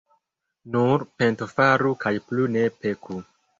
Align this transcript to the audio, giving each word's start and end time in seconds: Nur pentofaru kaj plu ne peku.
Nur 0.75 1.05
pentofaru 1.19 1.93
kaj 2.07 2.15
plu 2.31 2.51
ne 2.57 2.67
peku. 2.81 3.23